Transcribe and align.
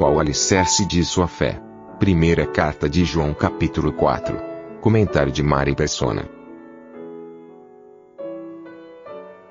O 0.00 0.20
alicerce 0.20 0.86
de 0.86 1.04
sua 1.04 1.26
fé? 1.26 1.60
Primeira 1.98 2.46
carta 2.46 2.88
de 2.88 3.04
João 3.04 3.34
capítulo 3.34 3.92
4. 3.92 4.40
Comentário 4.80 5.32
de 5.32 5.42
Mari 5.42 5.74
Persona. 5.74 6.28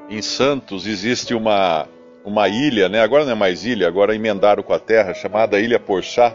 Em 0.09 0.21
Santos 0.21 0.87
existe 0.87 1.33
uma, 1.33 1.85
uma 2.23 2.47
ilha, 2.47 2.87
né? 2.87 3.01
agora 3.01 3.25
não 3.25 3.33
é 3.33 3.35
mais 3.35 3.65
ilha, 3.65 3.89
agora 3.89 4.15
emendaram 4.15 4.63
com 4.63 4.71
a 4.71 4.79
terra, 4.79 5.13
chamada 5.13 5.59
Ilha 5.59 5.79
Porchá. 5.79 6.33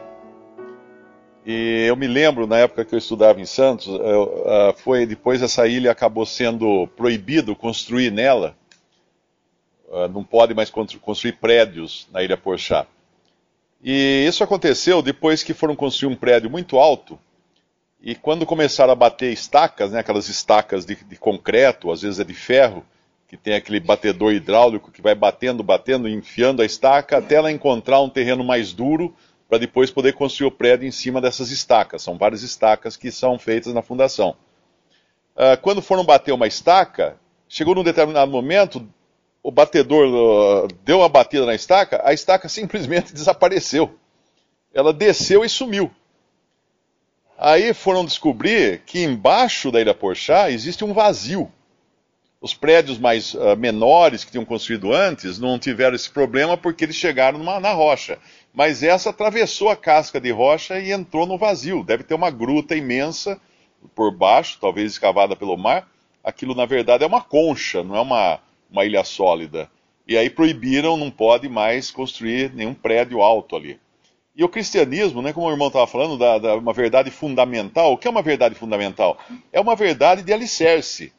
E 1.44 1.86
eu 1.88 1.96
me 1.96 2.06
lembro, 2.06 2.46
na 2.46 2.58
época 2.58 2.84
que 2.84 2.94
eu 2.94 2.98
estudava 2.98 3.40
em 3.40 3.46
Santos, 3.46 3.88
uh, 3.88 4.74
foi 4.76 5.06
depois 5.06 5.42
essa 5.42 5.66
ilha 5.66 5.90
acabou 5.90 6.26
sendo 6.26 6.86
proibido 6.96 7.56
construir 7.56 8.12
nela. 8.12 8.54
Uh, 9.88 10.06
não 10.08 10.22
pode 10.22 10.54
mais 10.54 10.70
construir 10.70 11.32
prédios 11.32 12.06
na 12.12 12.22
Ilha 12.22 12.36
Porchá. 12.36 12.86
E 13.82 14.24
isso 14.26 14.44
aconteceu 14.44 15.02
depois 15.02 15.42
que 15.42 15.52
foram 15.52 15.74
construir 15.74 16.12
um 16.12 16.16
prédio 16.16 16.48
muito 16.48 16.78
alto. 16.78 17.18
E 18.00 18.14
quando 18.14 18.46
começaram 18.46 18.92
a 18.92 18.96
bater 18.96 19.32
estacas, 19.32 19.92
né, 19.92 20.00
aquelas 20.00 20.28
estacas 20.28 20.84
de, 20.84 20.94
de 20.94 21.16
concreto, 21.16 21.90
às 21.90 22.02
vezes 22.02 22.20
é 22.20 22.24
de 22.24 22.34
ferro, 22.34 22.84
que 23.28 23.36
tem 23.36 23.54
aquele 23.54 23.80
batedor 23.80 24.32
hidráulico 24.32 24.90
que 24.90 25.00
vai 25.00 25.14
batendo, 25.14 25.62
batendo, 25.62 26.08
enfiando 26.08 26.62
a 26.62 26.64
estaca 26.64 27.16
até 27.16 27.36
ela 27.36 27.50
encontrar 27.50 28.00
um 28.00 28.08
terreno 28.08 28.44
mais 28.44 28.72
duro 28.72 29.14
para 29.48 29.58
depois 29.58 29.90
poder 29.90 30.12
construir 30.12 30.48
o 30.48 30.52
prédio 30.52 30.86
em 30.86 30.90
cima 30.90 31.20
dessas 31.20 31.50
estacas. 31.50 32.02
São 32.02 32.18
várias 32.18 32.42
estacas 32.42 32.96
que 32.96 33.10
são 33.10 33.38
feitas 33.38 33.72
na 33.72 33.82
fundação. 33.82 34.36
Uh, 35.34 35.60
quando 35.60 35.80
foram 35.80 36.04
bater 36.04 36.32
uma 36.32 36.46
estaca, 36.46 37.16
chegou 37.48 37.74
num 37.74 37.82
determinado 37.82 38.30
momento, 38.30 38.86
o 39.42 39.50
batedor 39.50 40.68
deu 40.84 40.98
uma 40.98 41.08
batida 41.08 41.44
na 41.44 41.54
estaca, 41.54 42.00
a 42.04 42.12
estaca 42.12 42.48
simplesmente 42.50 43.12
desapareceu. 43.12 43.98
Ela 44.72 44.92
desceu 44.92 45.44
e 45.44 45.48
sumiu. 45.48 45.90
Aí 47.36 47.74
foram 47.74 48.04
descobrir 48.04 48.82
que 48.86 49.02
embaixo 49.02 49.72
da 49.72 49.80
Ilha 49.80 49.94
Porchá 49.94 50.50
existe 50.50 50.84
um 50.84 50.92
vazio. 50.92 51.50
Os 52.40 52.54
prédios 52.54 52.98
mais 52.98 53.34
uh, 53.34 53.56
menores 53.56 54.24
que 54.24 54.30
tinham 54.30 54.44
construído 54.44 54.92
antes 54.92 55.38
não 55.38 55.58
tiveram 55.58 55.94
esse 55.94 56.10
problema 56.10 56.56
porque 56.56 56.84
eles 56.84 56.96
chegaram 56.96 57.38
numa, 57.38 57.60
na 57.60 57.72
rocha. 57.72 58.18
Mas 58.52 58.82
essa 58.82 59.10
atravessou 59.10 59.68
a 59.68 59.76
casca 59.76 60.20
de 60.20 60.30
rocha 60.30 60.78
e 60.78 60.92
entrou 60.92 61.26
no 61.26 61.38
vazio. 61.38 61.84
Deve 61.84 62.02
ter 62.02 62.14
uma 62.14 62.30
gruta 62.30 62.74
imensa 62.76 63.40
por 63.94 64.10
baixo, 64.10 64.58
talvez 64.60 64.92
escavada 64.92 65.36
pelo 65.36 65.56
mar. 65.56 65.88
Aquilo, 66.22 66.54
na 66.54 66.66
verdade, 66.66 67.04
é 67.04 67.06
uma 67.06 67.22
concha, 67.22 67.82
não 67.82 67.96
é 67.96 68.00
uma, 68.00 68.40
uma 68.72 68.84
ilha 68.84 69.04
sólida. 69.04 69.70
E 70.08 70.16
aí 70.16 70.28
proibiram, 70.28 70.96
não 70.96 71.10
pode 71.10 71.48
mais 71.48 71.90
construir 71.90 72.52
nenhum 72.52 72.74
prédio 72.74 73.22
alto 73.22 73.54
ali. 73.54 73.78
E 74.34 74.42
o 74.42 74.48
cristianismo, 74.48 75.20
né, 75.20 75.32
como 75.32 75.46
o 75.46 75.50
irmão 75.50 75.68
estava 75.68 75.86
falando, 75.86 76.16
da, 76.16 76.38
da, 76.38 76.56
uma 76.56 76.72
verdade 76.72 77.10
fundamental. 77.10 77.92
O 77.92 77.98
que 77.98 78.08
é 78.08 78.10
uma 78.10 78.22
verdade 78.22 78.54
fundamental? 78.54 79.18
É 79.52 79.60
uma 79.60 79.76
verdade 79.76 80.22
de 80.22 80.32
alicerce. 80.32 81.12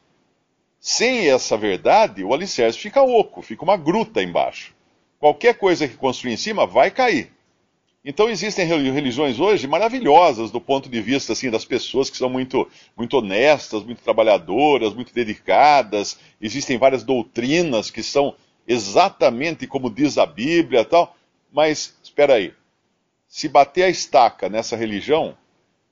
Sem 0.80 1.30
essa 1.30 1.56
verdade, 1.56 2.24
o 2.24 2.34
alicerce 2.34 2.78
fica 2.78 3.00
oco, 3.02 3.40
fica 3.40 3.62
uma 3.64 3.76
gruta 3.76 4.22
embaixo. 4.22 4.74
Qualquer 5.18 5.54
coisa 5.54 5.88
que 5.88 5.96
construir 5.96 6.34
em 6.34 6.36
cima 6.36 6.66
vai 6.66 6.90
cair. 6.90 7.32
Então 8.04 8.28
existem 8.28 8.66
religiões 8.66 9.40
hoje 9.40 9.66
maravilhosas 9.66 10.50
do 10.50 10.60
ponto 10.60 10.90
de 10.90 11.00
vista 11.00 11.32
assim 11.32 11.50
das 11.50 11.64
pessoas 11.64 12.10
que 12.10 12.18
são 12.18 12.28
muito 12.28 12.68
muito 12.94 13.16
honestas, 13.16 13.82
muito 13.82 14.02
trabalhadoras, 14.02 14.92
muito 14.92 15.14
dedicadas. 15.14 16.18
Existem 16.38 16.76
várias 16.76 17.02
doutrinas 17.02 17.90
que 17.90 18.02
são 18.02 18.36
exatamente 18.68 19.66
como 19.66 19.88
diz 19.88 20.18
a 20.18 20.26
Bíblia, 20.26 20.84
tal. 20.84 21.16
Mas 21.50 21.96
espera 22.02 22.34
aí. 22.34 22.52
Se 23.26 23.48
bater 23.48 23.84
a 23.84 23.88
estaca 23.88 24.50
nessa 24.50 24.76
religião, 24.76 25.34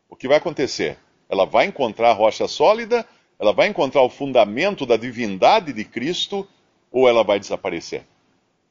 o 0.06 0.14
que 0.14 0.28
vai 0.28 0.36
acontecer? 0.36 0.98
Ela 1.30 1.46
vai 1.46 1.64
encontrar 1.64 2.10
a 2.10 2.14
rocha 2.14 2.46
sólida, 2.46 3.06
ela 3.38 3.54
vai 3.54 3.68
encontrar 3.68 4.02
o 4.02 4.10
fundamento 4.10 4.84
da 4.84 4.98
divindade 4.98 5.72
de 5.72 5.82
Cristo 5.82 6.46
ou 6.90 7.08
ela 7.08 7.24
vai 7.24 7.40
desaparecer? 7.40 8.04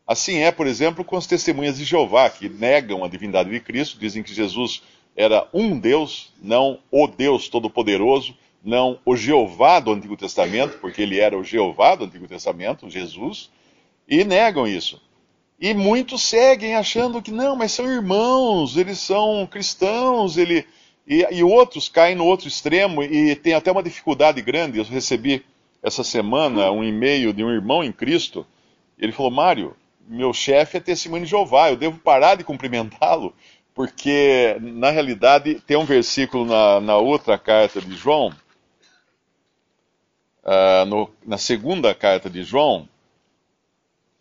Assim 0.05 0.39
é, 0.39 0.51
por 0.51 0.67
exemplo, 0.67 1.05
com 1.05 1.15
as 1.15 1.27
testemunhas 1.27 1.77
de 1.77 1.85
Jeová, 1.85 2.29
que 2.29 2.49
negam 2.49 3.03
a 3.03 3.07
divindade 3.07 3.49
de 3.49 3.59
Cristo, 3.59 3.99
dizem 3.99 4.23
que 4.23 4.33
Jesus 4.33 4.81
era 5.15 5.47
um 5.53 5.77
Deus, 5.79 6.33
não 6.41 6.79
o 6.89 7.07
Deus 7.07 7.47
Todo-Poderoso, 7.49 8.35
não 8.63 8.99
o 9.05 9.15
Jeová 9.15 9.79
do 9.79 9.91
Antigo 9.91 10.17
Testamento, 10.17 10.77
porque 10.79 11.01
ele 11.01 11.19
era 11.19 11.37
o 11.37 11.43
Jeová 11.43 11.95
do 11.95 12.05
Antigo 12.05 12.27
Testamento, 12.27 12.89
Jesus, 12.89 13.49
e 14.07 14.23
negam 14.23 14.67
isso. 14.67 15.01
E 15.59 15.73
muitos 15.73 16.23
seguem 16.23 16.75
achando 16.75 17.21
que 17.21 17.31
não, 17.31 17.55
mas 17.55 17.71
são 17.71 17.85
irmãos, 17.89 18.77
eles 18.77 18.99
são 18.99 19.47
cristãos, 19.47 20.37
ele... 20.37 20.65
e, 21.07 21.25
e 21.31 21.43
outros 21.43 21.87
caem 21.87 22.15
no 22.15 22.25
outro 22.25 22.47
extremo 22.47 23.03
e 23.03 23.35
tem 23.35 23.53
até 23.53 23.71
uma 23.71 23.83
dificuldade 23.83 24.41
grande. 24.41 24.79
Eu 24.79 24.83
recebi 24.83 25.45
essa 25.83 26.03
semana 26.03 26.71
um 26.71 26.83
e-mail 26.83 27.31
de 27.33 27.43
um 27.43 27.51
irmão 27.51 27.83
em 27.83 27.91
Cristo. 27.91 28.45
Ele 28.97 29.11
falou: 29.11 29.31
Mário, 29.31 29.75
meu 30.11 30.33
chefe 30.33 30.77
é 30.77 30.81
testemunho 30.81 31.23
de 31.23 31.29
Jeová, 31.29 31.69
eu 31.69 31.77
devo 31.77 31.97
parar 31.97 32.35
de 32.35 32.43
cumprimentá-lo, 32.43 33.33
porque 33.73 34.57
na 34.59 34.89
realidade 34.89 35.55
tem 35.61 35.77
um 35.77 35.85
versículo 35.85 36.45
na, 36.45 36.81
na 36.81 36.97
outra 36.97 37.37
carta 37.37 37.79
de 37.79 37.95
João, 37.95 38.35
uh, 40.43 40.85
no, 40.85 41.09
na 41.25 41.37
segunda 41.37 41.95
carta 41.95 42.29
de 42.29 42.43
João, 42.43 42.89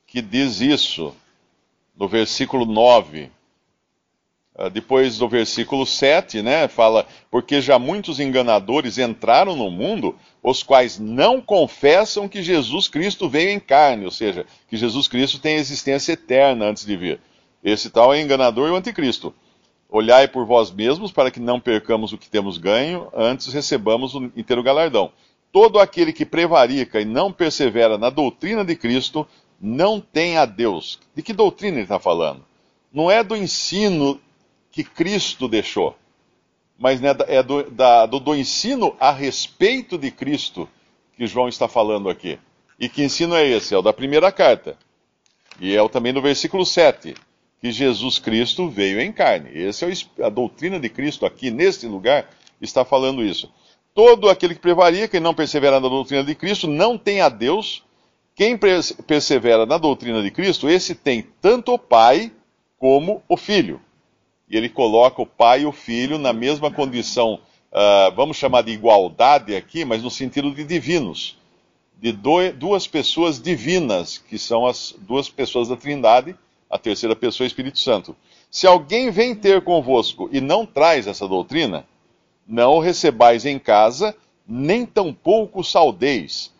que 0.06 0.22
diz 0.22 0.60
isso, 0.60 1.14
no 1.96 2.06
versículo 2.06 2.64
9. 2.64 3.30
Ah, 4.56 4.68
depois 4.68 5.16
do 5.16 5.28
versículo 5.28 5.86
7, 5.86 6.42
né, 6.42 6.66
fala: 6.68 7.06
Porque 7.30 7.60
já 7.60 7.78
muitos 7.78 8.18
enganadores 8.18 8.98
entraram 8.98 9.54
no 9.54 9.70
mundo, 9.70 10.16
os 10.42 10.62
quais 10.62 10.98
não 10.98 11.40
confessam 11.40 12.28
que 12.28 12.42
Jesus 12.42 12.88
Cristo 12.88 13.28
veio 13.28 13.50
em 13.50 13.60
carne, 13.60 14.04
ou 14.04 14.10
seja, 14.10 14.44
que 14.68 14.76
Jesus 14.76 15.06
Cristo 15.06 15.38
tem 15.38 15.56
existência 15.56 16.12
eterna 16.12 16.66
antes 16.66 16.84
de 16.84 16.96
vir. 16.96 17.20
Esse 17.62 17.90
tal 17.90 18.12
é 18.12 18.20
enganador 18.20 18.68
e 18.68 18.72
o 18.72 18.76
anticristo. 18.76 19.34
Olhai 19.88 20.28
por 20.28 20.46
vós 20.46 20.70
mesmos 20.70 21.10
para 21.10 21.30
que 21.30 21.40
não 21.40 21.60
percamos 21.60 22.12
o 22.12 22.18
que 22.18 22.30
temos 22.30 22.58
ganho, 22.58 23.08
antes 23.14 23.52
recebamos 23.52 24.14
o 24.14 24.30
inteiro 24.36 24.62
galardão. 24.62 25.12
Todo 25.52 25.80
aquele 25.80 26.12
que 26.12 26.24
prevarica 26.24 27.00
e 27.00 27.04
não 27.04 27.32
persevera 27.32 27.98
na 27.98 28.08
doutrina 28.08 28.64
de 28.64 28.76
Cristo 28.76 29.26
não 29.60 30.00
tem 30.00 30.36
a 30.36 30.44
Deus. 30.44 30.98
De 31.14 31.22
que 31.22 31.32
doutrina 31.32 31.76
ele 31.76 31.82
está 31.82 31.98
falando? 31.98 32.44
Não 32.92 33.10
é 33.10 33.22
do 33.22 33.36
ensino 33.36 34.20
que 34.70 34.84
Cristo 34.84 35.48
deixou, 35.48 35.96
mas 36.78 37.00
né, 37.00 37.10
é 37.26 37.42
do, 37.42 37.70
da, 37.70 38.06
do, 38.06 38.20
do 38.20 38.34
ensino 38.34 38.96
a 38.98 39.10
respeito 39.10 39.98
de 39.98 40.10
Cristo 40.10 40.68
que 41.16 41.26
João 41.26 41.48
está 41.48 41.68
falando 41.68 42.08
aqui. 42.08 42.38
E 42.78 42.88
que 42.88 43.02
ensino 43.02 43.34
é 43.34 43.46
esse? 43.46 43.74
É 43.74 43.78
o 43.78 43.82
da 43.82 43.92
primeira 43.92 44.32
carta. 44.32 44.78
E 45.60 45.74
é 45.76 45.82
o 45.82 45.88
também 45.88 46.14
do 46.14 46.22
versículo 46.22 46.64
7, 46.64 47.14
que 47.60 47.70
Jesus 47.70 48.18
Cristo 48.18 48.70
veio 48.70 49.00
em 49.00 49.12
carne. 49.12 49.50
Essa 49.62 49.86
é 49.86 50.24
a 50.24 50.30
doutrina 50.30 50.80
de 50.80 50.88
Cristo 50.88 51.26
aqui, 51.26 51.50
neste 51.50 51.86
lugar, 51.86 52.30
está 52.60 52.82
falando 52.82 53.22
isso. 53.22 53.52
Todo 53.92 54.30
aquele 54.30 54.54
que 54.54 54.60
prevarica 54.60 55.16
e 55.16 55.20
não 55.20 55.34
persevera 55.34 55.78
na 55.80 55.88
doutrina 55.88 56.24
de 56.24 56.34
Cristo 56.34 56.66
não 56.66 56.96
tem 56.96 57.20
a 57.20 57.28
Deus. 57.28 57.82
Quem 58.34 58.58
persevera 59.06 59.66
na 59.66 59.76
doutrina 59.76 60.22
de 60.22 60.30
Cristo, 60.30 60.70
esse 60.70 60.94
tem 60.94 61.26
tanto 61.42 61.74
o 61.74 61.78
Pai 61.78 62.32
como 62.78 63.22
o 63.28 63.36
Filho 63.36 63.78
e 64.50 64.56
ele 64.56 64.68
coloca 64.68 65.22
o 65.22 65.26
pai 65.26 65.62
e 65.62 65.66
o 65.66 65.72
filho 65.72 66.18
na 66.18 66.32
mesma 66.32 66.70
condição, 66.72 67.38
uh, 67.70 68.14
vamos 68.16 68.36
chamar 68.36 68.62
de 68.62 68.72
igualdade 68.72 69.54
aqui, 69.54 69.84
mas 69.84 70.02
no 70.02 70.10
sentido 70.10 70.50
de 70.52 70.64
divinos, 70.64 71.38
de 71.96 72.10
do, 72.10 72.52
duas 72.52 72.86
pessoas 72.86 73.40
divinas, 73.40 74.18
que 74.18 74.36
são 74.36 74.66
as 74.66 74.94
duas 74.98 75.28
pessoas 75.28 75.68
da 75.68 75.76
Trindade, 75.76 76.34
a 76.68 76.76
terceira 76.76 77.14
pessoa 77.14 77.46
é 77.46 77.48
Espírito 77.48 77.78
Santo. 77.78 78.16
Se 78.50 78.66
alguém 78.66 79.10
vem 79.10 79.34
ter 79.34 79.62
convosco 79.62 80.28
e 80.32 80.40
não 80.40 80.66
traz 80.66 81.06
essa 81.06 81.28
doutrina, 81.28 81.86
não 82.46 82.74
o 82.74 82.80
recebais 82.80 83.46
em 83.46 83.58
casa, 83.58 84.16
nem 84.46 84.84
tampouco 84.84 85.62
saudeis, 85.62 86.52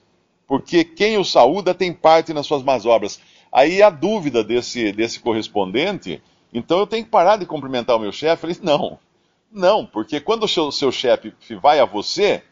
porque 0.47 0.85
quem 0.85 1.19
o 1.19 1.25
saúda 1.25 1.75
tem 1.75 1.93
parte 1.93 2.33
nas 2.33 2.47
suas 2.47 2.63
más 2.63 2.87
obras. 2.87 3.21
Aí 3.51 3.83
a 3.83 3.91
dúvida 3.91 4.45
desse, 4.45 4.93
desse 4.93 5.19
correspondente, 5.19 6.23
então 6.53 6.79
eu 6.79 6.87
tenho 6.87 7.05
que 7.05 7.11
parar 7.11 7.37
de 7.37 7.47
cumprimentar 7.47 7.97
o 7.97 8.01
meu 8.01 8.13
chefe? 8.13 8.47
Ele 8.47 8.59
não, 8.63 8.99
não, 9.53 9.85
porque 9.85 10.21
quando 10.21 10.45
o 10.45 10.49
seu, 10.49 10.71
seu 10.71 10.93
chefe 10.93 11.33
vai 11.61 11.81
a 11.81 11.85
você, 11.85 12.43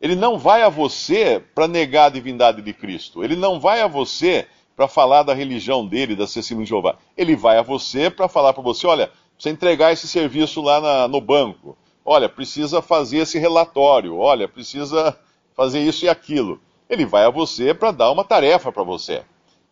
ele 0.00 0.14
não 0.14 0.38
vai 0.38 0.62
a 0.62 0.68
você 0.68 1.42
para 1.54 1.66
negar 1.66 2.06
a 2.06 2.10
divindade 2.10 2.62
de 2.62 2.72
Cristo. 2.72 3.24
Ele 3.24 3.36
não 3.36 3.58
vai 3.58 3.80
a 3.80 3.86
você 3.86 4.46
para 4.76 4.88
falar 4.88 5.22
da 5.22 5.32
religião 5.32 5.86
dele, 5.86 6.16
da 6.16 6.26
testemunha 6.26 6.64
de 6.64 6.70
Jeová. 6.70 6.96
Ele 7.16 7.36
vai 7.36 7.58
a 7.58 7.62
você 7.62 8.10
para 8.10 8.28
falar 8.28 8.52
para 8.52 8.62
você, 8.62 8.86
olha, 8.86 9.10
você 9.38 9.50
entregar 9.50 9.92
esse 9.92 10.06
serviço 10.06 10.60
lá 10.60 10.80
na, 10.80 11.08
no 11.08 11.20
banco. 11.20 11.76
Olha, 12.04 12.28
precisa 12.28 12.82
fazer 12.82 13.18
esse 13.18 13.38
relatório. 13.38 14.16
Olha, 14.16 14.46
precisa 14.46 15.16
fazer 15.56 15.80
isso 15.80 16.04
e 16.04 16.08
aquilo. 16.08 16.60
Ele 16.88 17.06
vai 17.06 17.24
a 17.24 17.30
você 17.30 17.72
para 17.72 17.90
dar 17.90 18.10
uma 18.10 18.24
tarefa 18.24 18.70
para 18.70 18.82
você. 18.82 19.22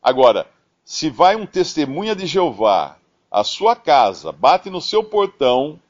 Agora, 0.03 0.47
se 0.85 1.11
vai 1.11 1.37
um 1.37 1.47
testemunha 1.47 2.17
de 2.17 2.27
Jeová 2.27 2.97
à 3.33 3.43
sua 3.43 3.75
casa, 3.75 4.31
bate 4.31 4.69
no 4.69 4.81
seu 4.81 5.03
portão, 5.03 5.81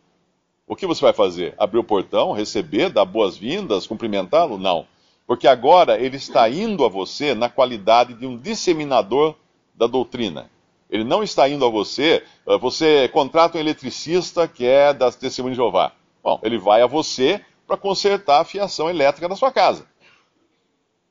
o 0.64 0.76
que 0.76 0.86
você 0.86 1.00
vai 1.00 1.12
fazer? 1.12 1.54
Abrir 1.58 1.80
o 1.80 1.84
portão, 1.84 2.32
receber, 2.32 2.88
dar 2.88 3.04
boas-vindas, 3.04 3.84
cumprimentá-lo? 3.84 4.56
Não. 4.56 4.86
Porque 5.26 5.48
agora 5.48 6.00
ele 6.00 6.16
está 6.16 6.48
indo 6.48 6.84
a 6.84 6.88
você 6.88 7.34
na 7.34 7.48
qualidade 7.48 8.14
de 8.14 8.26
um 8.26 8.38
disseminador 8.38 9.34
da 9.74 9.88
doutrina. 9.88 10.48
Ele 10.88 11.02
não 11.02 11.22
está 11.22 11.48
indo 11.48 11.64
a 11.64 11.68
você, 11.68 12.22
eh, 12.46 12.58
você 12.58 13.08
contrata 13.08 13.58
um 13.58 13.60
eletricista 13.60 14.46
que 14.46 14.64
é 14.64 14.92
da 14.92 15.10
Testemunha 15.10 15.54
de 15.54 15.56
Jeová. 15.56 15.92
Bom, 16.22 16.38
ele 16.42 16.58
vai 16.58 16.80
a 16.80 16.86
você 16.86 17.44
para 17.66 17.76
consertar 17.76 18.40
a 18.40 18.44
fiação 18.44 18.88
elétrica 18.88 19.28
da 19.28 19.34
sua 19.34 19.50
casa. 19.50 19.86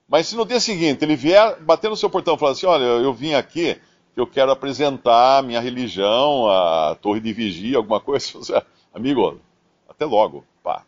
Mas 0.08 0.28
se 0.28 0.36
no 0.36 0.46
dia 0.46 0.60
seguinte 0.60 1.04
ele 1.04 1.16
vier 1.16 1.60
bater 1.62 1.90
no 1.90 1.98
seu 1.98 2.10
portão 2.10 2.36
e 2.36 2.38
falar 2.38 2.52
assim: 2.52 2.68
olha, 2.68 2.84
eu 2.84 3.14
vim 3.14 3.34
aqui 3.34 3.80
que 4.14 4.20
eu 4.20 4.28
quero 4.28 4.52
apresentar 4.52 5.40
a 5.40 5.42
minha 5.42 5.60
religião, 5.60 6.48
a 6.48 6.96
torre 7.02 7.20
de 7.20 7.32
vigia, 7.32 7.78
alguma 7.78 8.00
coisa, 8.00 8.32
você, 8.34 8.62
amigo, 8.94 9.40
até 9.88 10.06
logo, 10.06 10.46
pá. 10.64 10.84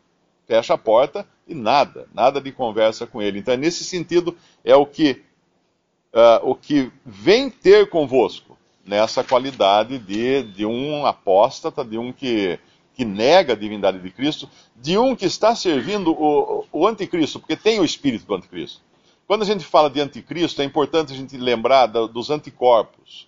Fecha 0.46 0.74
a 0.74 0.78
porta 0.78 1.25
e 1.48 1.56
nada, 1.56 2.08
nada 2.14 2.42
de 2.42 2.52
conversa 2.52 3.08
com 3.08 3.22
ele. 3.22 3.40
Então, 3.40 3.56
nesse 3.56 3.84
sentido, 3.84 4.38
é 4.64 4.75
o 4.75 4.86
que, 4.86 5.22
uh, 6.14 6.50
o 6.50 6.56
que 6.56 6.92
vem 7.06 7.50
ter 7.50 7.90
convosco, 7.90 8.58
nessa 8.86 9.24
qualidade 9.24 9.98
de, 9.98 10.44
de 10.44 10.66
um 10.66 11.06
apóstata, 11.06 11.86
de 11.86 11.98
um 11.98 12.12
que, 12.12 12.60
que 12.94 13.06
nega 13.06 13.54
a 13.54 13.56
divindade 13.56 14.00
de 14.00 14.10
Cristo, 14.12 14.50
de 14.76 14.98
um 14.98 15.16
que 15.16 15.26
está 15.26 15.56
servindo 15.56 16.12
o, 16.12 16.66
o 16.72 16.86
anticristo, 16.86 17.40
porque 17.40 17.56
tem 17.56 17.80
o 17.80 17.86
espírito 17.86 18.26
do 18.26 18.36
anticristo. 18.36 18.81
Quando 19.33 19.41
a 19.41 19.47
gente 19.47 19.65
fala 19.65 19.89
de 19.89 20.00
anticristo, 20.00 20.62
é 20.62 20.63
importante 20.63 21.12
a 21.12 21.15
gente 21.15 21.35
lembrar 21.38 21.88
da, 21.88 22.06
dos 22.06 22.30
anticorpos. 22.30 23.27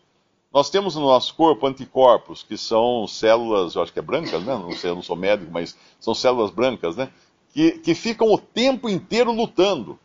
Nós 0.53 0.69
temos 0.69 0.95
no 0.95 1.01
nosso 1.01 1.33
corpo 1.33 1.65
anticorpos, 1.65 2.43
que 2.43 2.59
são 2.59 3.07
células, 3.07 3.73
eu 3.73 3.81
acho 3.81 3.91
que 3.91 3.97
é 3.97 4.03
brancas, 4.03 4.43
né? 4.43 4.53
Não 4.53 4.71
sei, 4.73 4.91
eu 4.91 4.93
não 4.93 5.01
sou 5.01 5.15
médico, 5.15 5.51
mas 5.51 5.75
são 5.99 6.13
células 6.13 6.51
brancas, 6.51 6.95
né? 6.95 7.09
Que, 7.51 7.79
que 7.79 7.95
ficam 7.95 8.31
o 8.31 8.37
tempo 8.37 8.87
inteiro 8.87 9.31
lutando. 9.31 9.97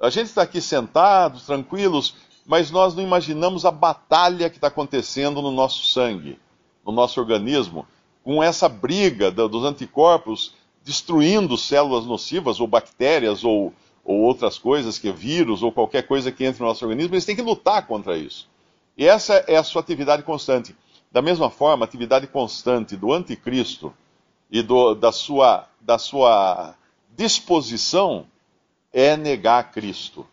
A 0.00 0.10
gente 0.10 0.26
está 0.26 0.42
aqui 0.42 0.60
sentados, 0.60 1.46
tranquilos, 1.46 2.16
mas 2.44 2.72
nós 2.72 2.96
não 2.96 3.02
imaginamos 3.04 3.64
a 3.64 3.70
batalha 3.70 4.50
que 4.50 4.56
está 4.56 4.66
acontecendo 4.66 5.40
no 5.40 5.52
nosso 5.52 5.86
sangue, 5.86 6.40
no 6.84 6.90
nosso 6.90 7.20
organismo, 7.20 7.86
com 8.24 8.42
essa 8.42 8.68
briga 8.68 9.30
dos 9.30 9.64
anticorpos 9.64 10.54
destruindo 10.82 11.56
células 11.56 12.04
nocivas, 12.04 12.58
ou 12.58 12.66
bactérias, 12.66 13.44
ou, 13.44 13.72
ou 14.10 14.22
outras 14.22 14.58
coisas, 14.58 14.98
que 14.98 15.08
é 15.08 15.12
vírus, 15.12 15.62
ou 15.62 15.70
qualquer 15.70 16.02
coisa 16.02 16.32
que 16.32 16.44
entre 16.44 16.60
no 16.60 16.66
nosso 16.66 16.84
organismo, 16.84 17.14
eles 17.14 17.24
têm 17.24 17.36
que 17.36 17.42
lutar 17.42 17.86
contra 17.86 18.18
isso. 18.18 18.48
E 18.98 19.06
essa 19.06 19.34
é 19.46 19.54
a 19.54 19.62
sua 19.62 19.80
atividade 19.80 20.24
constante. 20.24 20.74
Da 21.12 21.22
mesma 21.22 21.48
forma, 21.48 21.84
a 21.84 21.88
atividade 21.88 22.26
constante 22.26 22.96
do 22.96 23.12
anticristo 23.12 23.94
e 24.50 24.62
do, 24.62 24.96
da, 24.96 25.12
sua, 25.12 25.68
da 25.80 25.96
sua 25.96 26.74
disposição 27.16 28.26
é 28.92 29.16
negar 29.16 29.70
Cristo. 29.70 30.26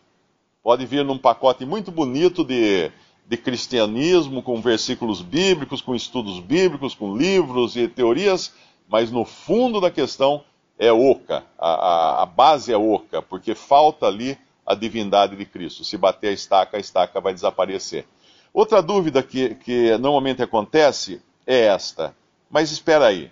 Pode 0.64 0.84
vir 0.88 1.06
num 1.06 1.18
pacote 1.20 1.64
muito 1.64 1.92
bonito 1.92 2.44
de, 2.44 2.92
de 3.28 3.38
cristianismo, 3.38 4.42
com 4.42 4.60
versículos 4.60 5.22
bíblicos, 5.22 5.82
com 5.82 5.94
estudos 5.94 6.40
bíblicos, 6.40 6.96
com 6.96 7.16
livros 7.16 7.76
e 7.76 7.88
teorias, 7.88 8.52
mas 8.90 9.12
no 9.12 9.24
fundo 9.24 9.80
da 9.80 9.92
questão 9.92 10.44
é 10.80 10.92
oca, 10.92 11.44
a, 11.58 11.70
a, 11.70 12.24
a, 12.24 12.26
base 12.26 12.72
é 12.72 12.78
oca, 12.78 13.22
porque 13.22 13.56
falta 13.56 14.06
ali 14.06 14.38
a 14.66 14.76
divindade 14.76 15.36
de 15.36 15.46
Cristo. 15.46 15.84
Se 15.84 15.98
bater 15.98 16.30
a 16.30 16.34
estaca, 16.34 16.78
a 16.78 16.80
estaca 16.80 17.20
vai 17.20 17.34
desaparecer. 17.34 18.06
Outra 18.54 18.82
dúvida 18.82 19.24
que, 19.24 19.56
que 19.56 19.98
normalmente 19.98 20.42
acontece 20.42 21.22
é 21.46 21.66
esta. 21.68 22.16
Mas 22.50 22.72
espera 22.72 23.08
aí. 23.08 23.32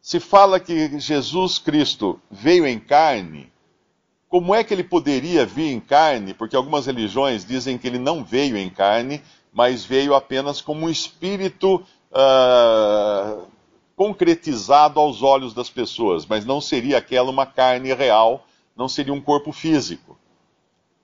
Se 0.00 0.20
fala 0.20 0.60
que 0.60 0.98
Jesus 1.00 1.58
Cristo 1.58 2.20
veio 2.30 2.66
em 2.66 2.78
carne, 2.78 3.50
como 4.28 4.54
é 4.54 4.62
que 4.62 4.74
ele 4.74 4.84
poderia 4.84 5.46
vir 5.46 5.70
em 5.70 5.80
carne? 5.80 6.34
Porque 6.34 6.56
algumas 6.56 6.86
religiões 6.86 7.44
dizem 7.44 7.78
que 7.78 7.86
ele 7.86 7.98
não 7.98 8.24
veio 8.24 8.56
em 8.56 8.68
carne, 8.68 9.22
mas 9.52 9.84
veio 9.84 10.14
apenas 10.14 10.60
como 10.60 10.86
um 10.86 10.90
espírito 10.90 11.76
uh, 12.10 13.46
concretizado 13.96 14.98
aos 14.98 15.22
olhos 15.22 15.54
das 15.54 15.70
pessoas, 15.70 16.26
mas 16.26 16.44
não 16.44 16.60
seria 16.60 16.98
aquela 16.98 17.30
uma 17.30 17.46
carne 17.46 17.92
real, 17.94 18.46
não 18.76 18.88
seria 18.88 19.12
um 19.12 19.20
corpo 19.20 19.52
físico. 19.52 20.18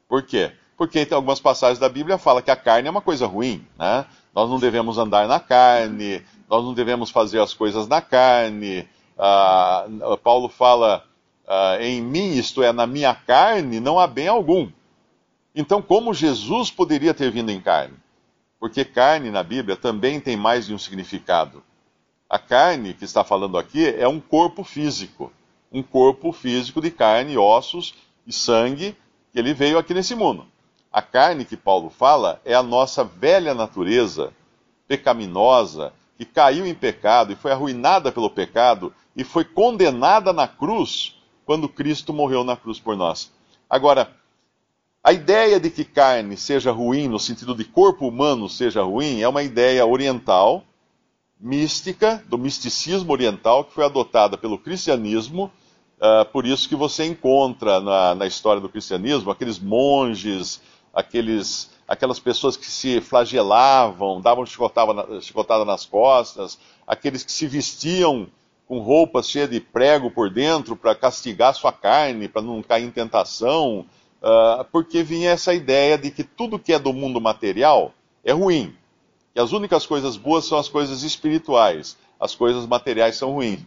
Por 0.08 0.22
quê? 0.22 0.52
Porque 0.76 1.04
tem 1.06 1.14
algumas 1.14 1.38
passagens 1.38 1.78
da 1.78 1.88
Bíblia 1.88 2.18
fala 2.18 2.42
que 2.42 2.50
a 2.50 2.56
carne 2.56 2.88
é 2.88 2.90
uma 2.90 3.02
coisa 3.02 3.26
ruim, 3.26 3.64
né? 3.78 4.06
Nós 4.34 4.48
não 4.48 4.58
devemos 4.58 4.98
andar 4.98 5.28
na 5.28 5.38
carne, 5.38 6.22
nós 6.48 6.64
não 6.64 6.72
devemos 6.72 7.10
fazer 7.10 7.40
as 7.40 7.52
coisas 7.52 7.86
na 7.86 8.00
carne. 8.00 8.88
Ah, 9.18 9.86
Paulo 10.22 10.48
fala 10.48 11.04
ah, 11.46 11.76
em 11.80 12.00
mim, 12.00 12.32
isto 12.32 12.62
é, 12.62 12.72
na 12.72 12.86
minha 12.86 13.14
carne, 13.14 13.78
não 13.78 13.98
há 13.98 14.06
bem 14.06 14.28
algum. 14.28 14.70
Então, 15.54 15.82
como 15.82 16.14
Jesus 16.14 16.70
poderia 16.70 17.12
ter 17.12 17.30
vindo 17.30 17.50
em 17.50 17.60
carne? 17.60 17.94
Porque 18.58 18.84
carne 18.84 19.30
na 19.30 19.42
Bíblia 19.42 19.76
também 19.76 20.20
tem 20.20 20.36
mais 20.36 20.66
de 20.66 20.74
um 20.74 20.78
significado. 20.78 21.62
A 22.30 22.38
carne 22.38 22.94
que 22.94 23.04
está 23.04 23.24
falando 23.24 23.58
aqui 23.58 23.84
é 23.88 24.06
um 24.06 24.20
corpo 24.20 24.62
físico, 24.62 25.32
um 25.72 25.82
corpo 25.82 26.30
físico 26.30 26.80
de 26.80 26.88
carne, 26.88 27.36
ossos 27.36 27.92
e 28.24 28.32
sangue, 28.32 28.96
que 29.32 29.38
ele 29.40 29.52
veio 29.52 29.76
aqui 29.76 29.92
nesse 29.92 30.14
mundo. 30.14 30.46
A 30.92 31.02
carne 31.02 31.44
que 31.44 31.56
Paulo 31.56 31.90
fala 31.90 32.40
é 32.44 32.54
a 32.54 32.62
nossa 32.62 33.02
velha 33.02 33.52
natureza 33.52 34.32
pecaminosa, 34.86 35.92
que 36.16 36.24
caiu 36.24 36.64
em 36.64 36.74
pecado 36.74 37.32
e 37.32 37.36
foi 37.36 37.50
arruinada 37.50 38.12
pelo 38.12 38.30
pecado 38.30 38.94
e 39.16 39.24
foi 39.24 39.44
condenada 39.44 40.32
na 40.32 40.46
cruz 40.46 41.16
quando 41.44 41.68
Cristo 41.68 42.12
morreu 42.12 42.44
na 42.44 42.56
cruz 42.56 42.78
por 42.78 42.96
nós. 42.96 43.32
Agora, 43.68 44.08
a 45.02 45.12
ideia 45.12 45.58
de 45.58 45.68
que 45.68 45.84
carne 45.84 46.36
seja 46.36 46.70
ruim, 46.70 47.08
no 47.08 47.18
sentido 47.18 47.56
de 47.56 47.64
corpo 47.64 48.06
humano 48.06 48.48
seja 48.48 48.84
ruim, 48.84 49.20
é 49.20 49.26
uma 49.26 49.42
ideia 49.42 49.84
oriental 49.84 50.64
mística, 51.40 52.22
do 52.28 52.36
misticismo 52.36 53.12
oriental, 53.12 53.64
que 53.64 53.72
foi 53.72 53.84
adotada 53.84 54.36
pelo 54.36 54.58
cristianismo. 54.58 55.50
Uh, 55.98 56.24
por 56.30 56.46
isso 56.46 56.68
que 56.68 56.76
você 56.76 57.04
encontra 57.04 57.80
na, 57.80 58.14
na, 58.14 58.26
história 58.26 58.60
do 58.60 58.68
cristianismo 58.68 59.30
aqueles 59.30 59.58
monges, 59.58 60.60
aqueles, 60.94 61.70
aquelas 61.86 62.18
pessoas 62.18 62.56
que 62.56 62.66
se 62.66 63.00
flagelavam, 63.00 64.20
davam 64.20 64.46
chicotada, 64.46 65.20
chicotada 65.20 65.64
nas 65.64 65.84
costas, 65.84 66.58
aqueles 66.86 67.22
que 67.22 67.32
se 67.32 67.46
vestiam 67.46 68.28
com 68.66 68.78
roupas 68.78 69.28
cheias 69.28 69.50
de 69.50 69.60
prego 69.60 70.10
por 70.10 70.30
dentro 70.30 70.76
para 70.76 70.94
castigar 70.94 71.54
sua 71.54 71.72
carne, 71.72 72.28
para 72.28 72.40
não 72.40 72.62
cair 72.62 72.84
em 72.84 72.90
tentação, 72.90 73.84
uh, 74.22 74.64
porque 74.72 75.02
vinha 75.02 75.30
essa 75.30 75.52
ideia 75.52 75.98
de 75.98 76.10
que 76.10 76.24
tudo 76.24 76.58
que 76.58 76.72
é 76.72 76.78
do 76.78 76.92
mundo 76.92 77.20
material 77.20 77.92
é 78.24 78.32
ruim 78.32 78.74
que 79.32 79.40
as 79.40 79.52
únicas 79.52 79.86
coisas 79.86 80.16
boas 80.16 80.44
são 80.44 80.58
as 80.58 80.68
coisas 80.68 81.02
espirituais, 81.02 81.96
as 82.18 82.34
coisas 82.34 82.66
materiais 82.66 83.16
são 83.16 83.32
ruins. 83.32 83.60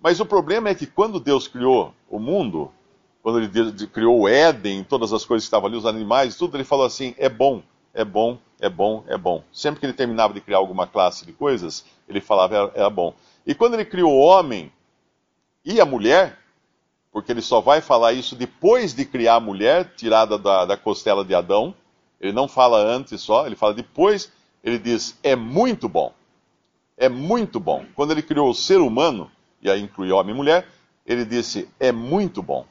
Mas 0.00 0.20
o 0.20 0.26
problema 0.26 0.68
é 0.68 0.74
que 0.74 0.86
quando 0.86 1.18
Deus 1.18 1.48
criou 1.48 1.92
o 2.08 2.18
mundo, 2.18 2.70
quando 3.22 3.40
ele 3.40 3.86
criou 3.88 4.20
o 4.20 4.28
Éden, 4.28 4.84
todas 4.84 5.12
as 5.12 5.24
coisas 5.24 5.44
que 5.44 5.48
estavam 5.48 5.68
ali, 5.68 5.76
os 5.76 5.86
animais, 5.86 6.36
tudo, 6.36 6.56
ele 6.56 6.64
falou 6.64 6.86
assim: 6.86 7.14
é 7.18 7.28
bom, 7.28 7.62
é 7.92 8.04
bom, 8.04 8.38
é 8.60 8.68
bom, 8.68 9.04
é 9.08 9.16
bom. 9.16 9.42
Sempre 9.52 9.80
que 9.80 9.86
ele 9.86 9.92
terminava 9.92 10.32
de 10.32 10.40
criar 10.40 10.58
alguma 10.58 10.86
classe 10.86 11.26
de 11.26 11.32
coisas, 11.32 11.84
ele 12.08 12.20
falava 12.20 12.54
era, 12.54 12.72
era 12.74 12.90
bom. 12.90 13.12
E 13.44 13.54
quando 13.54 13.74
ele 13.74 13.84
criou 13.84 14.12
o 14.12 14.20
homem 14.20 14.72
e 15.64 15.80
a 15.80 15.84
mulher, 15.84 16.38
porque 17.12 17.32
ele 17.32 17.42
só 17.42 17.60
vai 17.60 17.80
falar 17.80 18.12
isso 18.12 18.36
depois 18.36 18.94
de 18.94 19.04
criar 19.04 19.34
a 19.34 19.40
mulher, 19.40 19.94
tirada 19.96 20.38
da, 20.38 20.64
da 20.64 20.76
costela 20.76 21.24
de 21.24 21.34
Adão, 21.34 21.74
ele 22.20 22.32
não 22.32 22.46
fala 22.46 22.78
antes 22.78 23.20
só, 23.20 23.46
ele 23.46 23.56
fala 23.56 23.74
depois 23.74 24.30
ele 24.62 24.78
diz: 24.78 25.18
é 25.22 25.36
muito 25.36 25.88
bom. 25.88 26.12
É 26.96 27.08
muito 27.08 27.60
bom. 27.60 27.84
Quando 27.94 28.10
ele 28.10 28.22
criou 28.22 28.50
o 28.50 28.54
ser 28.54 28.78
humano, 28.78 29.30
e 29.62 29.70
aí 29.70 29.80
inclui 29.80 30.10
homem 30.10 30.34
e 30.34 30.36
mulher, 30.36 30.68
ele 31.06 31.24
disse: 31.24 31.68
é 31.78 31.92
muito 31.92 32.42
bom. 32.42 32.66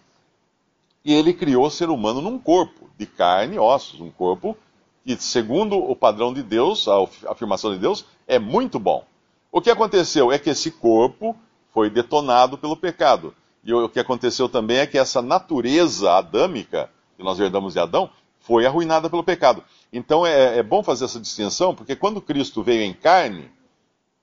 E 1.04 1.14
ele 1.14 1.34
criou 1.34 1.66
o 1.66 1.72
ser 1.72 1.90
humano 1.90 2.22
num 2.22 2.38
corpo 2.38 2.90
de 2.98 3.06
carne 3.06 3.56
e 3.56 3.60
ossos, 3.60 4.02
um 4.02 4.12
corpo 4.12 4.58
que, 5.06 5.16
segundo 5.16 5.78
o 5.78 5.96
padrão 5.96 6.34
de 6.34 6.44
Deus, 6.44 6.86
a 6.88 7.32
afirmação 7.32 7.72
de 7.72 7.80
Deus, 7.80 8.06
é 8.28 8.38
muito 8.38 8.78
bom. 8.78 9.06
O 9.50 9.62
que 9.62 9.70
aconteceu 9.70 10.32
é 10.32 10.38
que 10.38 10.50
esse 10.50 10.70
corpo 10.70 11.36
foi 11.74 11.90
detonado 11.90 12.58
pelo 12.58 12.76
pecado. 12.76 13.34
E 13.64 13.74
o 13.74 13.88
que 13.88 14.00
aconteceu 14.00 14.50
também 14.50 14.78
é 14.78 14.88
que 14.88 14.98
essa 14.98 15.22
natureza 15.22 16.12
adâmica, 16.12 16.90
que 17.16 17.24
nós 17.24 17.40
herdamos 17.40 17.74
de 17.74 17.80
Adão, 17.80 18.10
foi 18.40 18.66
arruinada 18.66 19.10
pelo 19.10 19.24
pecado. 19.24 19.64
Então 19.92 20.26
é, 20.26 20.58
é 20.58 20.64
bom 20.64 20.84
fazer 20.84 21.06
essa 21.06 21.20
distinção, 21.20 21.74
porque 21.74 21.96
quando 21.96 22.22
Cristo 22.22 22.62
veio 22.62 22.84
em 22.84 22.94
carne, 22.94 23.50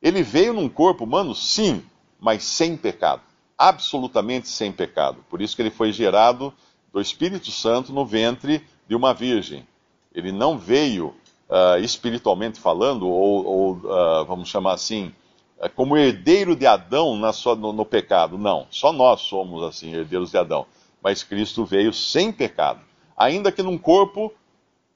ele 0.02 0.22
veio 0.22 0.52
num 0.52 0.68
corpo 0.68 1.04
humano, 1.04 1.34
sim, 1.34 1.82
mas 2.20 2.44
sem 2.44 2.76
pecado. 2.76 3.22
Absolutamente 3.56 4.48
sem 4.48 4.70
pecado. 4.70 5.24
Por 5.30 5.40
isso 5.40 5.56
que 5.56 5.62
ele 5.62 5.70
foi 5.70 5.92
gerado 5.92 6.52
do 6.92 7.00
Espírito 7.00 7.50
Santo 7.50 7.92
no 7.92 8.04
ventre 8.04 8.62
de 8.86 8.94
uma 8.94 9.14
virgem. 9.14 9.66
Ele 10.14 10.30
não 10.30 10.58
veio 10.58 11.14
uh, 11.48 11.78
espiritualmente 11.82 12.60
falando, 12.60 13.08
ou, 13.08 13.44
ou 13.44 13.72
uh, 13.72 14.24
vamos 14.26 14.48
chamar 14.48 14.74
assim, 14.74 15.12
uh, 15.58 15.68
como 15.70 15.96
herdeiro 15.96 16.54
de 16.54 16.66
Adão 16.66 17.16
na 17.16 17.32
sua, 17.32 17.54
no, 17.56 17.72
no 17.72 17.84
pecado. 17.84 18.38
Não, 18.38 18.66
só 18.70 18.92
nós 18.92 19.22
somos 19.22 19.62
assim, 19.62 19.94
herdeiros 19.94 20.30
de 20.30 20.38
Adão. 20.38 20.66
Mas 21.02 21.22
Cristo 21.22 21.64
veio 21.64 21.92
sem 21.92 22.32
pecado, 22.32 22.80
ainda 23.16 23.50
que 23.50 23.62
num 23.62 23.78
corpo 23.78 24.32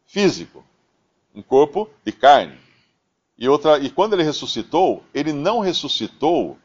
físico, 0.09 0.65
um 1.35 1.43
corpo 1.43 1.89
de 2.05 2.11
carne. 2.11 2.59
E, 3.39 3.49
outra, 3.49 3.79
e 3.79 3.89
quando 3.89 4.15
ele 4.15 4.25
ressuscitou, 4.25 5.05
ele 5.15 5.33
não 5.33 5.61
ressuscitou 5.61 6.59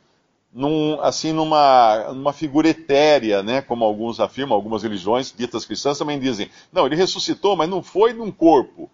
num, 0.51 1.00
assim 1.01 1.31
numa, 1.31 2.12
numa 2.13 2.33
figura 2.33 2.69
etérea, 2.69 3.43
né, 3.43 3.62
como 3.62 3.83
alguns 3.83 4.19
afirmam, 4.19 4.55
algumas 4.55 4.81
religiões 4.81 5.31
ditas 5.35 5.65
cristãs 5.65 6.00
também 6.00 6.19
dizem. 6.19 6.50
Não, 6.71 6.88
ele 6.88 6.95
ressuscitou, 6.95 7.55
mas 7.55 7.69
não 7.69 7.83
foi 7.83 8.13
num 8.13 8.31
corpo. 8.31 8.89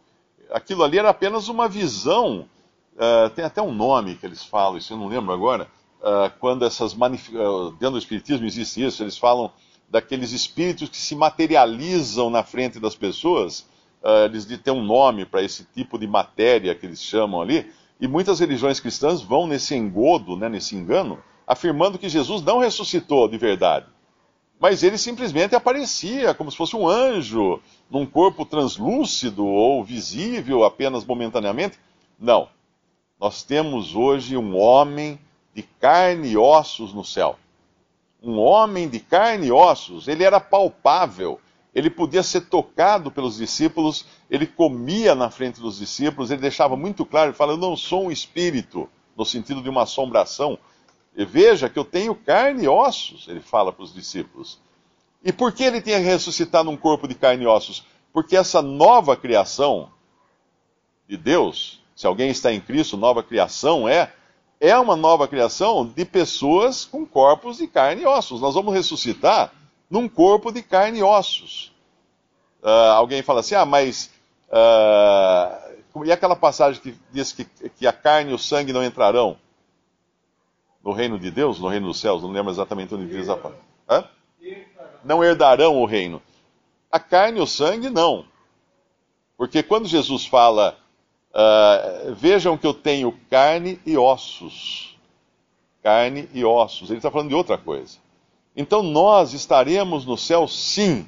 Aquilo 0.52 0.84
ali 0.84 0.98
era 0.98 1.10
apenas 1.10 1.48
uma 1.48 1.70
visão. 1.70 2.46
Uh, 2.96 3.30
tem 3.30 3.46
até 3.46 3.62
um 3.62 3.74
nome 3.74 4.16
que 4.16 4.26
eles 4.26 4.44
falam, 4.44 4.78
isso 4.78 4.92
eu 4.92 4.98
não 4.98 5.08
lembro 5.08 5.32
agora. 5.32 5.68
Uh, 6.02 6.32
quando 6.40 6.66
essas 6.66 6.94
uh, 6.94 7.72
dentro 7.72 7.92
do 7.92 7.98
espiritismo 7.98 8.46
existe 8.46 8.84
isso, 8.84 9.04
eles 9.04 9.18
falam 9.18 9.52
daqueles 9.90 10.32
espíritos 10.32 10.90
que 10.90 10.98
se 10.98 11.16
materializam 11.16 12.30
na 12.30 12.44
frente 12.44 12.80
das 12.80 12.96
pessoas 12.96 13.66
uh, 14.04 14.26
eles 14.26 14.46
têm 14.46 14.74
um 14.74 14.84
nome 14.84 15.26
para 15.26 15.42
esse 15.42 15.66
tipo 15.66 15.98
de 15.98 16.08
matéria 16.08 16.76
que 16.76 16.86
eles 16.86 17.02
chamam 17.02 17.42
ali, 17.42 17.72
e 18.00 18.08
muitas 18.08 18.40
religiões 18.40 18.80
cristãs 18.80 19.22
vão 19.22 19.46
nesse 19.46 19.76
engodo, 19.76 20.36
né, 20.38 20.48
nesse 20.48 20.76
engano, 20.76 21.20
afirmando 21.46 21.98
que 21.98 22.08
Jesus 22.08 22.42
não 22.42 22.60
ressuscitou 22.60 23.28
de 23.28 23.38
verdade. 23.38 23.88
Mas 24.60 24.84
ele 24.84 24.98
simplesmente 24.98 25.56
aparecia 25.56 26.34
como 26.34 26.52
se 26.52 26.58
fosse 26.58 26.76
um 26.76 26.88
anjo, 26.88 27.62
num 27.90 28.06
corpo 28.06 28.46
translúcido 28.46 29.46
ou 29.46 29.84
visível 29.84 30.64
apenas 30.64 31.06
momentaneamente. 31.06 31.80
Não. 32.20 32.50
Nós 33.20 33.42
temos 33.42 33.96
hoje 33.96 34.36
um 34.38 34.58
homem 34.58 35.18
de 35.54 35.64
carne 35.64 36.32
e 36.32 36.38
ossos 36.38 36.94
no 36.94 37.06
céu. 37.06 37.38
Um 38.22 38.38
homem 38.38 38.88
de 38.90 39.00
carne 39.00 39.48
e 39.48 39.52
ossos. 39.52 40.08
Ele 40.10 40.24
era 40.24 40.42
palpável 40.42 41.40
ele 41.74 41.90
podia 41.90 42.24
ser 42.24 42.42
tocado 42.42 43.12
pelos 43.12 43.38
discípulos, 43.38 44.06
ele 44.30 44.48
comia 44.48 45.14
na 45.14 45.30
frente 45.30 45.62
dos 45.62 45.78
discípulos, 45.78 46.32
ele 46.32 46.42
deixava 46.42 46.76
muito 46.76 47.06
claro, 47.06 47.30
ele 47.30 47.38
fala, 47.38 47.54
eu 47.54 47.58
não 47.58 47.78
sou 47.78 48.06
um 48.06 48.12
espírito, 48.12 48.90
no 49.16 49.26
sentido 49.26 49.62
de 49.62 49.70
uma 49.70 49.84
assombração. 49.84 50.58
E 51.16 51.26
veja 51.26 51.70
que 51.70 51.78
eu 51.78 51.86
tenho 51.86 52.16
carne 52.16 52.64
e 52.64 52.68
ossos, 52.68 53.28
ele 53.28 53.42
fala 53.42 53.72
para 53.72 53.84
os 53.84 53.94
discípulos. 53.94 54.60
E 55.24 55.32
por 55.32 55.52
que 55.52 55.64
ele 55.64 55.82
tinha 55.82 56.00
que 56.00 56.06
ressuscitar 56.06 56.64
num 56.64 56.78
corpo 56.78 57.08
de 57.08 57.16
carne 57.16 57.44
e 57.44 57.48
ossos? 57.48 57.86
Porque 58.14 58.38
essa 58.38 58.62
nova 58.62 59.16
criação 59.16 59.92
de 61.08 61.18
Deus, 61.18 61.84
se 61.96 62.08
alguém 62.08 62.30
está 62.30 62.54
em 62.54 62.62
Cristo, 62.62 62.96
nova 62.96 63.22
criação 63.22 63.88
é, 63.88 64.14
é 64.60 64.78
uma 64.78 64.96
nova 64.96 65.28
criação 65.28 65.86
de 65.86 66.06
pessoas 66.06 66.86
com 66.86 67.06
corpos 67.06 67.58
de 67.58 67.68
carne 67.68 68.04
e 68.04 68.06
ossos. 68.06 68.42
Nós 68.42 68.56
vamos 68.56 68.74
ressuscitar 68.74 69.54
num 69.90 70.08
corpo 70.08 70.52
de 70.52 70.62
carne 70.62 71.00
e 71.00 71.04
ossos. 71.04 71.74
Uh, 72.62 72.92
alguém 72.94 73.22
fala 73.22 73.40
assim, 73.40 73.56
ah, 73.56 73.66
mas. 73.66 74.12
Uh, 74.50 76.04
e 76.06 76.12
aquela 76.12 76.36
passagem 76.36 76.82
que 76.82 76.96
diz 77.12 77.32
que, 77.32 77.46
que 77.46 77.88
a 77.88 77.94
carne 77.94 78.32
e 78.32 78.34
o 78.34 78.38
sangue 78.38 78.72
não 78.72 78.84
entrarão 78.84 79.38
no 80.84 80.92
reino 80.92 81.20
de 81.20 81.32
Deus, 81.32 81.60
no 81.60 81.68
reino 81.68 81.88
dos 81.88 82.00
céus? 82.00 82.22
Não 82.22 82.32
lembro 82.32 82.52
exatamente 82.52 82.94
onde 82.94 83.08
diz 83.08 83.28
a 83.28 83.36
palavra. 83.36 83.70
Não 85.04 85.24
herdarão 85.24 85.78
o 85.78 85.86
reino. 85.86 86.22
A 86.92 87.00
carne 87.00 87.40
e 87.40 87.42
o 87.42 87.48
sangue, 87.48 87.90
não. 87.90 88.26
Porque 89.38 89.64
quando 89.64 89.88
Jesus 89.88 90.26
fala, 90.26 90.78
uh, 91.32 92.14
vejam 92.14 92.58
que 92.58 92.68
eu 92.68 92.74
tenho 92.74 93.18
carne 93.30 93.80
e 93.86 93.98
ossos. 93.98 94.98
Carne 95.82 96.30
e 96.34 96.44
ossos. 96.44 96.90
Ele 96.90 97.00
está 97.00 97.10
falando 97.10 97.30
de 97.30 97.36
outra 97.36 97.58
coisa. 97.58 97.98
Então 98.60 98.84
nós 98.84 99.32
estaremos 99.32 100.06
no 100.06 100.18
céu, 100.18 100.46
sim, 100.46 101.08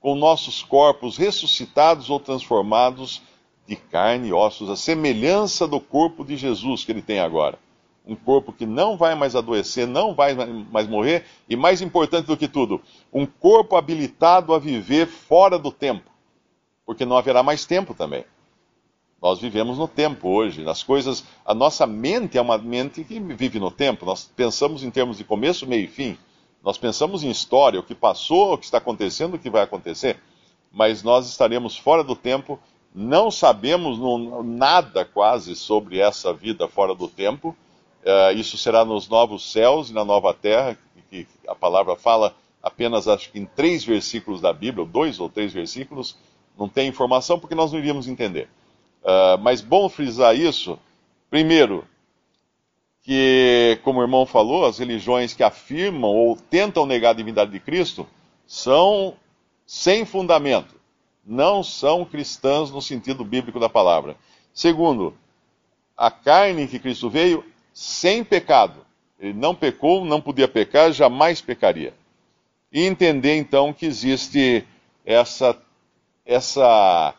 com 0.00 0.16
nossos 0.16 0.60
corpos 0.60 1.16
ressuscitados 1.16 2.10
ou 2.10 2.18
transformados 2.18 3.22
de 3.64 3.76
carne 3.76 4.30
e 4.30 4.32
ossos, 4.32 4.68
a 4.68 4.74
semelhança 4.74 5.68
do 5.68 5.78
corpo 5.78 6.24
de 6.24 6.36
Jesus 6.36 6.84
que 6.84 6.90
ele 6.90 7.00
tem 7.00 7.20
agora. 7.20 7.60
Um 8.04 8.16
corpo 8.16 8.52
que 8.52 8.66
não 8.66 8.96
vai 8.96 9.14
mais 9.14 9.36
adoecer, 9.36 9.86
não 9.86 10.16
vai 10.16 10.34
mais 10.34 10.88
morrer, 10.88 11.26
e 11.48 11.54
mais 11.54 11.80
importante 11.80 12.26
do 12.26 12.36
que 12.36 12.48
tudo, 12.48 12.80
um 13.12 13.24
corpo 13.24 13.76
habilitado 13.76 14.52
a 14.52 14.58
viver 14.58 15.06
fora 15.06 15.60
do 15.60 15.70
tempo, 15.70 16.10
porque 16.84 17.04
não 17.04 17.16
haverá 17.16 17.40
mais 17.40 17.64
tempo 17.64 17.94
também. 17.94 18.24
Nós 19.22 19.38
vivemos 19.38 19.78
no 19.78 19.86
tempo 19.86 20.28
hoje, 20.28 20.64
nas 20.64 20.82
coisas. 20.82 21.22
A 21.46 21.54
nossa 21.54 21.86
mente 21.86 22.36
é 22.36 22.40
uma 22.40 22.58
mente 22.58 23.04
que 23.04 23.20
vive 23.20 23.60
no 23.60 23.70
tempo. 23.70 24.04
Nós 24.04 24.24
pensamos 24.34 24.82
em 24.82 24.90
termos 24.90 25.18
de 25.18 25.24
começo, 25.24 25.68
meio 25.68 25.84
e 25.84 25.88
fim. 25.88 26.18
Nós 26.62 26.76
pensamos 26.76 27.22
em 27.24 27.30
história, 27.30 27.80
o 27.80 27.82
que 27.82 27.94
passou, 27.94 28.54
o 28.54 28.58
que 28.58 28.64
está 28.64 28.78
acontecendo, 28.78 29.34
o 29.34 29.38
que 29.38 29.48
vai 29.48 29.62
acontecer, 29.62 30.20
mas 30.70 31.02
nós 31.02 31.28
estaremos 31.28 31.76
fora 31.76 32.04
do 32.04 32.14
tempo, 32.14 32.58
não 32.94 33.30
sabemos 33.30 33.98
nada 34.44 35.04
quase 35.04 35.54
sobre 35.54 35.98
essa 35.98 36.32
vida 36.32 36.68
fora 36.68 36.94
do 36.94 37.08
tempo. 37.08 37.56
Uh, 38.02 38.36
isso 38.36 38.58
será 38.58 38.84
nos 38.84 39.08
novos 39.08 39.50
céus 39.50 39.90
e 39.90 39.92
na 39.92 40.04
nova 40.04 40.34
terra, 40.34 40.76
que 41.08 41.26
a 41.46 41.54
palavra 41.54 41.96
fala 41.96 42.34
apenas, 42.62 43.08
acho 43.08 43.30
que 43.30 43.38
em 43.38 43.46
três 43.46 43.84
versículos 43.84 44.40
da 44.40 44.52
Bíblia, 44.52 44.86
dois 44.86 45.18
ou 45.18 45.28
três 45.28 45.52
versículos, 45.52 46.16
não 46.58 46.68
tem 46.68 46.88
informação 46.88 47.38
porque 47.38 47.54
nós 47.54 47.72
não 47.72 47.78
iríamos 47.78 48.06
entender. 48.06 48.48
Uh, 49.02 49.38
mas 49.40 49.60
bom 49.60 49.88
frisar 49.88 50.36
isso. 50.36 50.78
Primeiro, 51.30 51.84
que, 53.02 53.78
como 53.82 54.00
o 54.00 54.02
irmão 54.02 54.26
falou, 54.26 54.66
as 54.66 54.78
religiões 54.78 55.32
que 55.32 55.42
afirmam 55.42 56.10
ou 56.10 56.36
tentam 56.36 56.86
negar 56.86 57.10
a 57.10 57.14
divindade 57.14 57.50
de 57.50 57.60
Cristo 57.60 58.06
são 58.46 59.14
sem 59.66 60.04
fundamento. 60.04 60.74
Não 61.24 61.62
são 61.62 62.04
cristãs 62.04 62.70
no 62.70 62.82
sentido 62.82 63.24
bíblico 63.24 63.60
da 63.60 63.68
palavra. 63.68 64.16
Segundo, 64.52 65.14
a 65.96 66.10
carne 66.10 66.66
que 66.66 66.78
Cristo 66.78 67.08
veio 67.08 67.44
sem 67.72 68.24
pecado. 68.24 68.84
Ele 69.18 69.34
não 69.34 69.54
pecou, 69.54 70.04
não 70.04 70.20
podia 70.20 70.48
pecar, 70.48 70.92
jamais 70.92 71.40
pecaria. 71.40 71.94
E 72.72 72.84
entender 72.84 73.36
então 73.36 73.72
que 73.72 73.86
existe 73.86 74.66
essa, 75.04 75.56
essa 76.24 77.14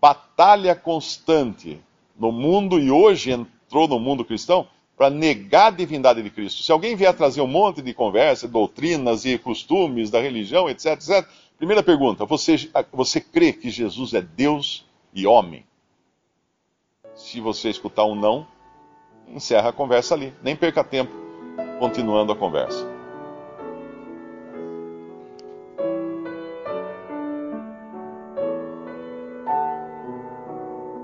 batalha 0.00 0.74
constante 0.74 1.80
no 2.18 2.30
mundo 2.30 2.78
e 2.78 2.90
hoje 2.90 3.32
entrou 3.32 3.88
no 3.88 3.98
mundo 3.98 4.24
cristão 4.24 4.68
para 5.00 5.08
negar 5.08 5.68
a 5.68 5.70
divindade 5.70 6.22
de 6.22 6.28
Cristo. 6.28 6.62
Se 6.62 6.70
alguém 6.70 6.94
vier 6.94 7.16
trazer 7.16 7.40
um 7.40 7.46
monte 7.46 7.80
de 7.80 7.94
conversa, 7.94 8.46
doutrinas 8.46 9.24
e 9.24 9.38
costumes 9.38 10.10
da 10.10 10.20
religião, 10.20 10.68
etc, 10.68 10.88
etc. 10.88 11.26
Primeira 11.56 11.82
pergunta: 11.82 12.26
você, 12.26 12.68
você 12.92 13.18
crê 13.18 13.50
que 13.50 13.70
Jesus 13.70 14.12
é 14.12 14.20
Deus 14.20 14.84
e 15.14 15.26
homem? 15.26 15.64
Se 17.14 17.40
você 17.40 17.70
escutar 17.70 18.04
um 18.04 18.14
não, 18.14 18.46
encerra 19.26 19.70
a 19.70 19.72
conversa 19.72 20.14
ali. 20.14 20.34
Nem 20.42 20.54
perca 20.54 20.84
tempo 20.84 21.14
continuando 21.78 22.32
a 22.32 22.36
conversa. 22.36 22.86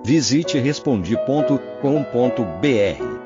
Visite 0.04 0.58
respondi.com.br 0.58 3.25